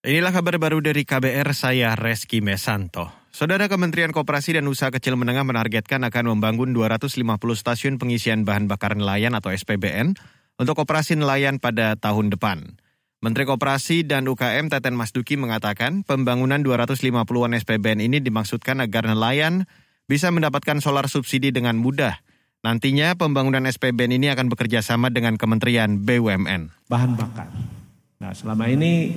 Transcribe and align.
Inilah 0.00 0.32
kabar 0.32 0.56
baru 0.56 0.80
dari 0.80 1.04
KBR, 1.04 1.52
saya 1.52 1.92
Reski 1.92 2.40
Mesanto. 2.40 3.12
Saudara 3.36 3.68
Kementerian 3.68 4.16
Koperasi 4.16 4.56
dan 4.56 4.64
Usaha 4.64 4.88
Kecil 4.88 5.12
Menengah 5.12 5.44
menargetkan 5.44 6.00
akan 6.08 6.32
membangun 6.32 6.72
250 6.72 7.20
stasiun 7.36 8.00
pengisian 8.00 8.48
bahan 8.48 8.64
bakar 8.64 8.96
nelayan 8.96 9.36
atau 9.36 9.52
SPBN 9.52 10.16
untuk 10.56 10.80
operasi 10.80 11.20
nelayan 11.20 11.60
pada 11.60 12.00
tahun 12.00 12.32
depan. 12.32 12.80
Menteri 13.20 13.44
Koperasi 13.44 14.08
dan 14.08 14.24
UKM 14.24 14.72
Teten 14.72 14.96
Masduki 14.96 15.36
mengatakan 15.36 16.00
pembangunan 16.00 16.64
250-an 16.64 17.60
SPBN 17.60 18.00
ini 18.00 18.24
dimaksudkan 18.24 18.80
agar 18.80 19.04
nelayan 19.04 19.68
bisa 20.08 20.32
mendapatkan 20.32 20.80
solar 20.80 21.12
subsidi 21.12 21.52
dengan 21.52 21.76
mudah. 21.76 22.24
Nantinya 22.64 23.20
pembangunan 23.20 23.68
SPBN 23.68 24.16
ini 24.16 24.32
akan 24.32 24.48
bekerja 24.48 24.80
sama 24.80 25.12
dengan 25.12 25.36
Kementerian 25.36 26.00
BUMN. 26.00 26.88
Bahan 26.88 27.20
bakar. 27.20 27.52
Nah 28.20 28.36
selama 28.36 28.68
ini 28.68 29.16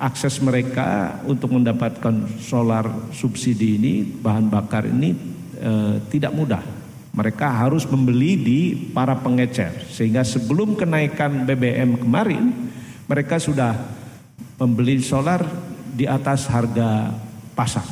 akses 0.00 0.40
mereka 0.40 1.20
untuk 1.28 1.52
mendapatkan 1.52 2.40
solar 2.40 3.12
subsidi 3.12 3.76
ini 3.76 4.02
bahan 4.02 4.48
bakar 4.48 4.88
ini 4.88 5.12
e, 5.60 5.72
tidak 6.08 6.32
mudah. 6.32 6.64
Mereka 7.12 7.44
harus 7.44 7.84
membeli 7.84 8.40
di 8.40 8.60
para 8.96 9.20
pengecer 9.20 9.84
sehingga 9.92 10.24
sebelum 10.24 10.78
kenaikan 10.78 11.44
BBM 11.44 12.00
kemarin 12.00 12.72
mereka 13.04 13.36
sudah 13.36 13.76
membeli 14.56 15.04
solar 15.04 15.44
di 15.92 16.08
atas 16.08 16.48
harga 16.48 17.12
pasar 17.52 17.84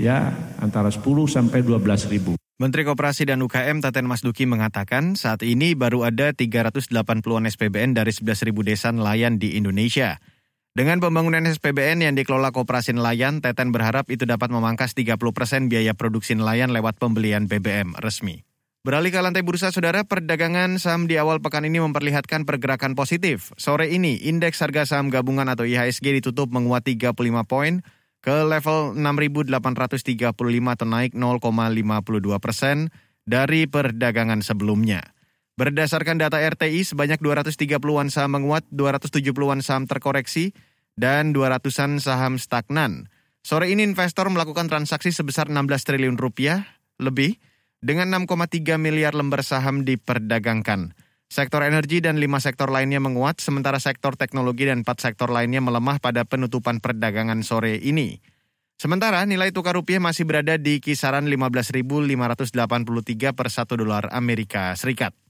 ya 0.00 0.32
antara 0.62 0.88
10 0.88 1.02
sampai 1.28 1.60
12 1.60 2.08
ribu. 2.08 2.32
Menteri 2.54 2.86
Koperasi 2.86 3.26
dan 3.26 3.42
UKM 3.42 3.82
Taten 3.82 4.06
Masduki 4.06 4.46
mengatakan 4.46 5.18
saat 5.18 5.42
ini 5.42 5.74
baru 5.74 6.06
ada 6.06 6.30
380-an 6.30 7.50
SPBN 7.50 7.98
dari 7.98 8.14
11.000 8.14 8.54
desa 8.62 8.94
nelayan 8.94 9.42
di 9.42 9.58
Indonesia. 9.58 10.22
Dengan 10.74 10.98
pembangunan 10.98 11.46
SPBN 11.46 12.02
yang 12.02 12.18
dikelola 12.18 12.50
Koperasi 12.50 12.98
Nelayan, 12.98 13.38
Teten 13.38 13.70
berharap 13.70 14.10
itu 14.10 14.26
dapat 14.26 14.50
memangkas 14.50 14.98
30 14.98 15.22
persen 15.30 15.70
biaya 15.70 15.94
produksi 15.94 16.34
nelayan 16.34 16.74
lewat 16.74 16.98
pembelian 16.98 17.46
BBM 17.46 17.94
resmi. 18.02 18.42
Beralih 18.82 19.14
ke 19.14 19.22
lantai 19.22 19.46
bursa, 19.46 19.70
saudara, 19.70 20.02
perdagangan 20.02 20.82
saham 20.82 21.06
di 21.06 21.14
awal 21.14 21.38
pekan 21.38 21.62
ini 21.62 21.78
memperlihatkan 21.78 22.42
pergerakan 22.42 22.98
positif. 22.98 23.54
Sore 23.54 23.86
ini, 23.94 24.18
indeks 24.26 24.58
harga 24.66 24.82
saham 24.82 25.14
gabungan 25.14 25.46
atau 25.46 25.62
IHSG 25.62 26.18
ditutup 26.18 26.50
menguat 26.50 26.82
35 26.82 27.14
poin 27.46 27.78
ke 28.18 28.34
level 28.42 28.98
6.835 28.98 30.26
atau 30.74 30.86
naik 30.90 31.14
0,52 31.14 32.42
persen 32.42 32.90
dari 33.22 33.70
perdagangan 33.70 34.42
sebelumnya. 34.42 35.13
Berdasarkan 35.54 36.18
data 36.18 36.42
RTI, 36.42 36.82
sebanyak 36.82 37.22
230-an 37.22 38.10
saham 38.10 38.34
menguat, 38.34 38.66
270-an 38.74 39.62
saham 39.62 39.86
terkoreksi, 39.86 40.50
dan 40.98 41.30
200-an 41.30 42.02
saham 42.02 42.42
stagnan. 42.42 43.06
Sore 43.46 43.70
ini 43.70 43.86
investor 43.86 44.26
melakukan 44.26 44.66
transaksi 44.66 45.14
sebesar 45.14 45.46
16 45.46 45.86
triliun 45.86 46.18
rupiah 46.18 46.66
lebih 46.98 47.38
dengan 47.78 48.10
6,3 48.26 48.82
miliar 48.82 49.14
lembar 49.14 49.46
saham 49.46 49.86
diperdagangkan. 49.86 50.98
Sektor 51.30 51.62
energi 51.62 52.02
dan 52.02 52.18
lima 52.18 52.42
sektor 52.42 52.66
lainnya 52.66 52.98
menguat, 52.98 53.38
sementara 53.38 53.78
sektor 53.78 54.18
teknologi 54.18 54.66
dan 54.66 54.82
empat 54.82 55.06
sektor 55.06 55.30
lainnya 55.30 55.62
melemah 55.62 56.02
pada 56.02 56.26
penutupan 56.26 56.82
perdagangan 56.82 57.46
sore 57.46 57.78
ini. 57.78 58.18
Sementara 58.74 59.22
nilai 59.22 59.54
tukar 59.54 59.78
rupiah 59.78 60.02
masih 60.02 60.26
berada 60.26 60.58
di 60.58 60.82
kisaran 60.82 61.30
15.583 61.30 63.38
per 63.38 63.46
satu 63.54 63.78
dolar 63.78 64.10
Amerika 64.10 64.74
Serikat. 64.74 65.23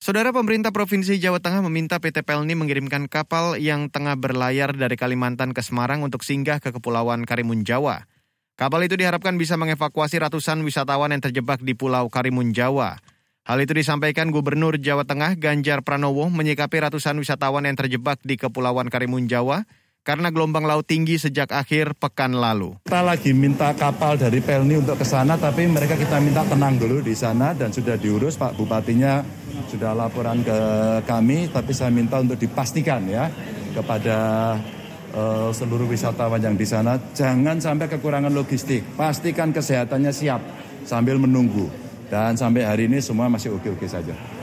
Saudara 0.00 0.32
pemerintah 0.32 0.72
Provinsi 0.72 1.20
Jawa 1.20 1.44
Tengah 1.44 1.60
meminta 1.68 2.00
PT 2.00 2.24
Pelni 2.24 2.56
mengirimkan 2.56 3.04
kapal 3.04 3.60
yang 3.60 3.92
tengah 3.92 4.16
berlayar 4.16 4.72
dari 4.72 4.96
Kalimantan 4.96 5.52
ke 5.52 5.60
Semarang 5.60 6.00
untuk 6.00 6.24
singgah 6.24 6.56
ke 6.56 6.72
Kepulauan 6.72 7.28
Karimun 7.28 7.68
Jawa. 7.68 8.08
Kapal 8.56 8.88
itu 8.88 8.96
diharapkan 8.96 9.36
bisa 9.36 9.60
mengevakuasi 9.60 10.16
ratusan 10.24 10.64
wisatawan 10.64 11.12
yang 11.12 11.20
terjebak 11.20 11.60
di 11.60 11.76
Pulau 11.76 12.08
Karimun 12.08 12.56
Jawa. 12.56 12.96
Hal 13.44 13.60
itu 13.60 13.76
disampaikan 13.76 14.32
Gubernur 14.32 14.80
Jawa 14.80 15.04
Tengah 15.04 15.36
Ganjar 15.36 15.84
Pranowo 15.84 16.32
menyikapi 16.32 16.80
ratusan 16.80 17.20
wisatawan 17.20 17.68
yang 17.68 17.76
terjebak 17.76 18.24
di 18.24 18.40
Kepulauan 18.40 18.88
Karimun 18.88 19.28
Jawa 19.28 19.68
karena 20.10 20.34
gelombang 20.34 20.66
laut 20.66 20.82
tinggi 20.90 21.22
sejak 21.22 21.54
akhir 21.54 21.94
pekan 21.94 22.34
lalu. 22.34 22.74
Kita 22.82 22.98
lagi 22.98 23.30
minta 23.30 23.70
kapal 23.78 24.18
dari 24.18 24.42
Pelni 24.42 24.74
untuk 24.74 24.98
ke 24.98 25.06
sana, 25.06 25.38
tapi 25.38 25.70
mereka 25.70 25.94
kita 25.94 26.18
minta 26.18 26.42
tenang 26.42 26.82
dulu 26.82 26.98
di 26.98 27.14
sana 27.14 27.54
dan 27.54 27.70
sudah 27.70 27.94
diurus 27.94 28.34
Pak 28.34 28.58
Bupatinya 28.58 29.22
sudah 29.70 29.94
laporan 29.94 30.42
ke 30.42 30.58
kami, 31.06 31.46
tapi 31.54 31.70
saya 31.70 31.94
minta 31.94 32.18
untuk 32.18 32.42
dipastikan 32.42 33.06
ya 33.06 33.30
kepada 33.70 34.18
uh, 35.14 35.54
seluruh 35.54 35.86
wisatawan 35.86 36.42
yang 36.42 36.58
di 36.58 36.66
sana 36.66 36.98
jangan 37.14 37.62
sampai 37.62 37.86
kekurangan 37.86 38.34
logistik, 38.34 38.82
pastikan 38.98 39.54
kesehatannya 39.54 40.10
siap 40.10 40.42
sambil 40.90 41.22
menunggu 41.22 41.70
dan 42.10 42.34
sampai 42.34 42.66
hari 42.66 42.90
ini 42.90 42.98
semua 42.98 43.30
masih 43.30 43.54
oke-oke 43.54 43.86
saja. 43.86 44.39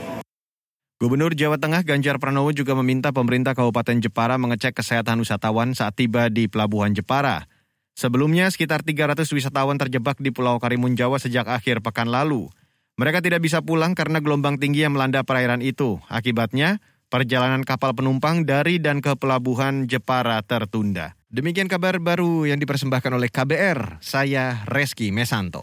Gubernur 0.98 1.30
Jawa 1.38 1.62
Tengah 1.62 1.86
Ganjar 1.86 2.18
Pranowo 2.18 2.50
juga 2.50 2.74
meminta 2.74 3.14
pemerintah 3.14 3.54
Kabupaten 3.54 4.02
Jepara 4.02 4.34
mengecek 4.34 4.74
kesehatan 4.82 5.22
wisatawan 5.22 5.70
saat 5.70 5.94
tiba 5.94 6.26
di 6.26 6.50
Pelabuhan 6.50 6.90
Jepara. 6.90 7.46
Sebelumnya, 7.94 8.50
sekitar 8.50 8.82
300 8.82 9.30
wisatawan 9.30 9.78
terjebak 9.78 10.18
di 10.18 10.34
Pulau 10.34 10.58
Karimun 10.58 10.98
Jawa 10.98 11.22
sejak 11.22 11.46
akhir 11.46 11.86
pekan 11.86 12.10
lalu. 12.10 12.50
Mereka 12.98 13.22
tidak 13.22 13.46
bisa 13.46 13.62
pulang 13.62 13.94
karena 13.94 14.18
gelombang 14.18 14.58
tinggi 14.58 14.82
yang 14.82 14.98
melanda 14.98 15.22
perairan 15.22 15.62
itu. 15.62 16.02
Akibatnya, 16.10 16.82
perjalanan 17.14 17.62
kapal 17.62 17.94
penumpang 17.94 18.42
dari 18.42 18.82
dan 18.82 18.98
ke 18.98 19.14
Pelabuhan 19.14 19.86
Jepara 19.86 20.42
tertunda. 20.42 21.14
Demikian 21.30 21.70
kabar 21.70 22.02
baru 22.02 22.50
yang 22.50 22.58
dipersembahkan 22.58 23.14
oleh 23.14 23.30
KBR. 23.30 24.02
Saya 24.02 24.66
Reski 24.66 25.14
Mesanto. 25.14 25.62